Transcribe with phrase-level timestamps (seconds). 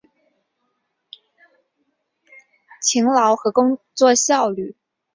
[2.81, 4.75] 勤劳和工作效率